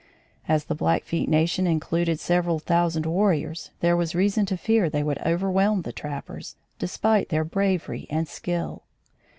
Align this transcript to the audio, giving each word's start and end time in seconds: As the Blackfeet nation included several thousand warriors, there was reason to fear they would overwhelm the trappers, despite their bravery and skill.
As 0.47 0.63
the 0.65 0.73
Blackfeet 0.73 1.29
nation 1.29 1.67
included 1.67 2.19
several 2.19 2.57
thousand 2.57 3.05
warriors, 3.05 3.69
there 3.81 3.95
was 3.95 4.15
reason 4.15 4.47
to 4.47 4.57
fear 4.57 4.89
they 4.89 5.03
would 5.03 5.21
overwhelm 5.23 5.83
the 5.83 5.93
trappers, 5.93 6.55
despite 6.79 7.29
their 7.29 7.43
bravery 7.43 8.07
and 8.09 8.27
skill. 8.27 8.81